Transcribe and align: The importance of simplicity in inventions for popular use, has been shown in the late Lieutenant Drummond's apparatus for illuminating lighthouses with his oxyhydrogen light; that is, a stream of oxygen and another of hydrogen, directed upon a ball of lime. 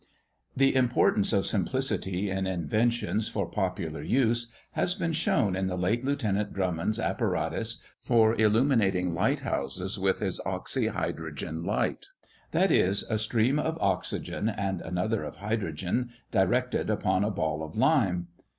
The 0.57 0.73
importance 0.75 1.31
of 1.31 1.45
simplicity 1.45 2.31
in 2.31 2.47
inventions 2.47 3.27
for 3.27 3.45
popular 3.47 4.01
use, 4.01 4.51
has 4.71 4.95
been 4.95 5.13
shown 5.13 5.55
in 5.55 5.67
the 5.67 5.77
late 5.77 6.03
Lieutenant 6.03 6.53
Drummond's 6.53 6.99
apparatus 6.99 7.83
for 7.99 8.33
illuminating 8.33 9.13
lighthouses 9.13 9.99
with 9.99 10.17
his 10.19 10.39
oxyhydrogen 10.43 11.63
light; 11.63 12.07
that 12.49 12.71
is, 12.71 13.03
a 13.11 13.19
stream 13.19 13.59
of 13.59 13.77
oxygen 13.79 14.49
and 14.49 14.81
another 14.81 15.23
of 15.23 15.35
hydrogen, 15.35 16.09
directed 16.31 16.89
upon 16.89 17.23
a 17.23 17.29
ball 17.29 17.61
of 17.61 17.75
lime. 17.77 18.29